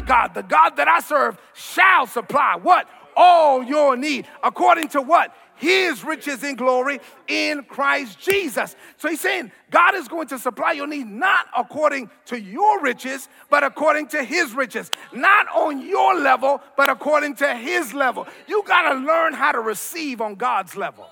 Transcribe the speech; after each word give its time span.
God, 0.00 0.34
the 0.34 0.42
God 0.42 0.76
that 0.76 0.88
I 0.88 1.00
serve, 1.00 1.38
shall 1.54 2.06
supply 2.06 2.58
what? 2.60 2.88
All 3.16 3.62
your 3.62 3.96
need. 3.96 4.26
According 4.42 4.88
to 4.88 5.02
what? 5.02 5.34
his 5.60 6.02
riches 6.02 6.42
in 6.42 6.56
glory 6.56 7.00
in 7.28 7.62
Christ 7.64 8.18
Jesus. 8.18 8.74
So 8.96 9.08
he's 9.08 9.20
saying 9.20 9.52
God 9.70 9.94
is 9.94 10.08
going 10.08 10.26
to 10.28 10.38
supply 10.38 10.72
your 10.72 10.86
need 10.86 11.06
not 11.06 11.46
according 11.56 12.10
to 12.26 12.40
your 12.40 12.80
riches, 12.80 13.28
but 13.50 13.62
according 13.62 14.08
to 14.08 14.24
his 14.24 14.54
riches. 14.54 14.90
Not 15.12 15.46
on 15.54 15.86
your 15.86 16.18
level, 16.18 16.62
but 16.76 16.88
according 16.88 17.36
to 17.36 17.54
his 17.54 17.92
level. 17.92 18.26
You 18.48 18.62
got 18.66 18.90
to 18.92 18.98
learn 19.00 19.34
how 19.34 19.52
to 19.52 19.60
receive 19.60 20.22
on 20.22 20.34
God's 20.34 20.76
level. 20.76 21.06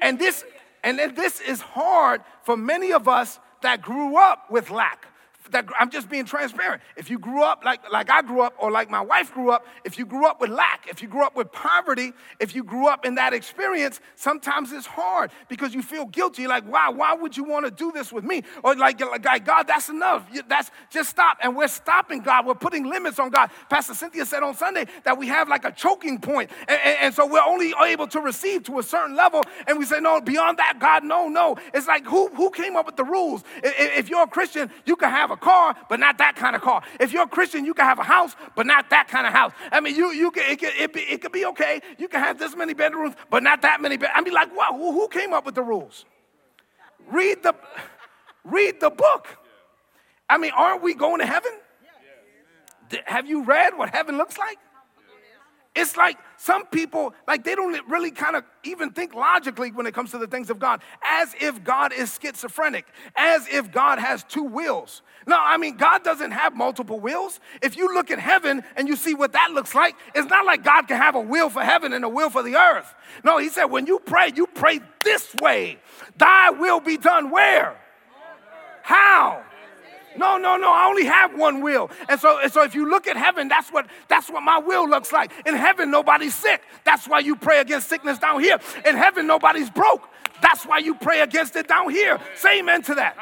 And 0.00 0.18
this 0.18 0.44
and 0.84 0.98
this 1.16 1.40
is 1.40 1.60
hard 1.60 2.22
for 2.42 2.56
many 2.56 2.92
of 2.92 3.08
us 3.08 3.40
that 3.62 3.82
grew 3.82 4.16
up 4.16 4.50
with 4.50 4.70
lack 4.70 5.06
that 5.50 5.66
I'm 5.78 5.90
just 5.90 6.08
being 6.08 6.24
transparent. 6.24 6.82
If 6.96 7.10
you 7.10 7.18
grew 7.18 7.42
up 7.42 7.64
like, 7.64 7.90
like 7.90 8.10
I 8.10 8.22
grew 8.22 8.42
up, 8.42 8.54
or 8.58 8.70
like 8.70 8.90
my 8.90 9.00
wife 9.00 9.32
grew 9.32 9.50
up, 9.50 9.66
if 9.84 9.98
you 9.98 10.06
grew 10.06 10.26
up 10.26 10.40
with 10.40 10.50
lack, 10.50 10.86
if 10.88 11.02
you 11.02 11.08
grew 11.08 11.24
up 11.24 11.36
with 11.36 11.52
poverty, 11.52 12.12
if 12.40 12.54
you 12.54 12.64
grew 12.64 12.88
up 12.88 13.04
in 13.04 13.16
that 13.16 13.34
experience, 13.34 14.00
sometimes 14.14 14.72
it's 14.72 14.86
hard 14.86 15.30
because 15.48 15.74
you 15.74 15.82
feel 15.82 16.06
guilty. 16.06 16.42
You're 16.42 16.48
like, 16.48 16.66
wow, 16.70 16.92
why 16.92 17.14
would 17.14 17.36
you 17.36 17.44
want 17.44 17.66
to 17.66 17.70
do 17.70 17.92
this 17.92 18.12
with 18.12 18.24
me? 18.24 18.42
Or 18.62 18.74
like, 18.74 19.00
like 19.00 19.44
God, 19.44 19.64
that's 19.64 19.88
enough. 19.88 20.26
That's 20.48 20.70
just 20.90 21.10
stop. 21.10 21.38
And 21.42 21.56
we're 21.56 21.68
stopping 21.68 22.20
God. 22.20 22.46
We're 22.46 22.54
putting 22.54 22.84
limits 22.84 23.18
on 23.18 23.30
God. 23.30 23.50
Pastor 23.68 23.94
Cynthia 23.94 24.24
said 24.24 24.42
on 24.42 24.54
Sunday 24.54 24.86
that 25.04 25.18
we 25.18 25.28
have 25.28 25.48
like 25.48 25.64
a 25.64 25.72
choking 25.72 26.18
point. 26.20 26.50
And, 26.68 26.80
and, 26.84 26.98
and 27.02 27.14
so 27.14 27.26
we're 27.26 27.44
only 27.44 27.74
able 27.84 28.06
to 28.08 28.20
receive 28.20 28.64
to 28.64 28.78
a 28.78 28.82
certain 28.82 29.14
level. 29.14 29.42
And 29.66 29.78
we 29.78 29.84
say, 29.84 30.00
no, 30.00 30.20
beyond 30.20 30.58
that, 30.58 30.78
God, 30.78 31.04
no, 31.04 31.28
no. 31.28 31.56
It's 31.72 31.86
like 31.86 32.06
who, 32.06 32.28
who 32.28 32.50
came 32.50 32.76
up 32.76 32.86
with 32.86 32.96
the 32.96 33.04
rules? 33.04 33.44
If 33.62 34.08
you're 34.08 34.22
a 34.22 34.26
Christian, 34.26 34.70
you 34.86 34.96
can 34.96 35.10
have 35.10 35.30
car, 35.36 35.74
but 35.88 36.00
not 36.00 36.18
that 36.18 36.36
kind 36.36 36.56
of 36.56 36.62
car. 36.62 36.82
If 37.00 37.12
you're 37.12 37.24
a 37.24 37.28
Christian, 37.28 37.64
you 37.64 37.74
can 37.74 37.84
have 37.84 37.98
a 37.98 38.04
house, 38.04 38.34
but 38.54 38.66
not 38.66 38.90
that 38.90 39.08
kind 39.08 39.26
of 39.26 39.32
house. 39.32 39.52
I 39.72 39.80
mean, 39.80 39.94
you, 39.94 40.12
you 40.12 40.30
can, 40.30 40.50
it, 40.50 40.58
can, 40.58 40.72
it, 40.78 40.92
be, 40.92 41.00
it 41.00 41.20
could 41.20 41.32
be 41.32 41.44
okay. 41.46 41.80
You 41.98 42.08
can 42.08 42.20
have 42.20 42.38
this 42.38 42.56
many 42.56 42.74
bedrooms, 42.74 43.14
but 43.30 43.42
not 43.42 43.62
that 43.62 43.80
many. 43.80 43.96
Bed- 43.96 44.10
I 44.14 44.20
mean, 44.20 44.34
like, 44.34 44.54
wow, 44.56 44.68
who, 44.72 44.92
who 44.92 45.08
came 45.08 45.32
up 45.32 45.46
with 45.46 45.54
the 45.54 45.62
rules? 45.62 46.04
Read 47.10 47.42
the, 47.42 47.54
read 48.44 48.80
the 48.80 48.90
book. 48.90 49.28
I 50.28 50.38
mean, 50.38 50.52
aren't 50.56 50.82
we 50.82 50.94
going 50.94 51.20
to 51.20 51.26
heaven? 51.26 51.52
Have 53.06 53.26
you 53.26 53.44
read 53.44 53.76
what 53.76 53.90
heaven 53.90 54.16
looks 54.16 54.38
like? 54.38 54.58
It's 55.74 55.96
like 55.96 56.18
some 56.36 56.66
people, 56.66 57.14
like 57.26 57.42
they 57.42 57.56
don't 57.56 57.88
really 57.88 58.12
kind 58.12 58.36
of 58.36 58.44
even 58.62 58.90
think 58.90 59.12
logically 59.12 59.72
when 59.72 59.86
it 59.86 59.94
comes 59.94 60.12
to 60.12 60.18
the 60.18 60.28
things 60.28 60.48
of 60.48 60.60
God, 60.60 60.82
as 61.04 61.34
if 61.40 61.64
God 61.64 61.92
is 61.92 62.16
schizophrenic, 62.22 62.86
as 63.16 63.48
if 63.48 63.72
God 63.72 63.98
has 63.98 64.22
two 64.22 64.44
wills. 64.44 65.02
No, 65.26 65.36
I 65.40 65.56
mean, 65.56 65.76
God 65.76 66.04
doesn't 66.04 66.30
have 66.30 66.54
multiple 66.54 67.00
wills. 67.00 67.40
If 67.60 67.76
you 67.76 67.92
look 67.92 68.10
at 68.12 68.20
heaven 68.20 68.62
and 68.76 68.86
you 68.86 68.94
see 68.94 69.14
what 69.14 69.32
that 69.32 69.50
looks 69.52 69.74
like, 69.74 69.96
it's 70.14 70.28
not 70.28 70.46
like 70.46 70.62
God 70.62 70.82
can 70.86 70.96
have 70.98 71.16
a 71.16 71.20
will 71.20 71.50
for 71.50 71.62
heaven 71.62 71.92
and 71.92 72.04
a 72.04 72.08
will 72.08 72.30
for 72.30 72.42
the 72.42 72.54
earth. 72.56 72.94
No, 73.24 73.38
He 73.38 73.48
said, 73.48 73.64
when 73.64 73.86
you 73.86 73.98
pray, 73.98 74.30
you 74.34 74.46
pray 74.46 74.80
this 75.02 75.34
way. 75.42 75.78
Thy 76.16 76.50
will 76.50 76.80
be 76.80 76.96
done 76.96 77.30
where? 77.30 77.80
How? 78.82 79.42
No, 80.34 80.56
no, 80.56 80.56
no. 80.56 80.72
I 80.72 80.86
only 80.86 81.04
have 81.04 81.36
one 81.38 81.60
will. 81.60 81.90
And 82.08 82.18
so, 82.18 82.40
and 82.40 82.52
so 82.52 82.64
if 82.64 82.74
you 82.74 82.90
look 82.90 83.06
at 83.06 83.16
heaven, 83.16 83.46
that's 83.46 83.70
what 83.70 83.86
that's 84.08 84.28
what 84.28 84.42
my 84.42 84.58
will 84.58 84.88
looks 84.88 85.12
like. 85.12 85.30
In 85.46 85.54
heaven, 85.54 85.92
nobody's 85.92 86.34
sick. 86.34 86.62
That's 86.84 87.06
why 87.06 87.20
you 87.20 87.36
pray 87.36 87.60
against 87.60 87.88
sickness 87.88 88.18
down 88.18 88.40
here. 88.40 88.58
In 88.84 88.96
heaven, 88.96 89.28
nobody's 89.28 89.70
broke. 89.70 90.08
That's 90.42 90.64
why 90.64 90.78
you 90.78 90.96
pray 90.96 91.20
against 91.20 91.54
it 91.54 91.68
down 91.68 91.90
here. 91.90 92.18
Say 92.34 92.58
amen 92.58 92.82
to 92.82 92.96
that. 92.96 93.16